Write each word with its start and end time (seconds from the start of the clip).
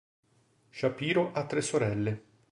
Shapiro 0.71 1.31
ha 1.31 1.45
tre 1.45 1.61
sorelle. 1.61 2.23